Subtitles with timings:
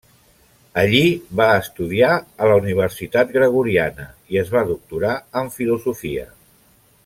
[0.83, 1.01] Allí
[1.41, 2.09] va estudiar
[2.45, 6.27] a la Universitat Gregoriana i es va doctorar en filosofia.